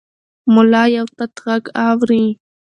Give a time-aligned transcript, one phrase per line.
[0.53, 2.25] ملا یو تت غږ اوري.